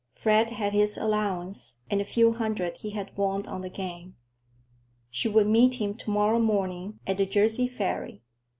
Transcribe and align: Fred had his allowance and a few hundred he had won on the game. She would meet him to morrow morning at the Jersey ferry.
Fred 0.09 0.49
had 0.49 0.73
his 0.73 0.97
allowance 0.97 1.81
and 1.87 2.01
a 2.01 2.05
few 2.05 2.33
hundred 2.33 2.77
he 2.77 2.89
had 2.89 3.15
won 3.15 3.45
on 3.45 3.61
the 3.61 3.69
game. 3.69 4.15
She 5.11 5.27
would 5.29 5.45
meet 5.45 5.75
him 5.75 5.93
to 5.97 6.09
morrow 6.09 6.39
morning 6.39 6.99
at 7.05 7.17
the 7.17 7.25
Jersey 7.27 7.67
ferry. 7.67 8.23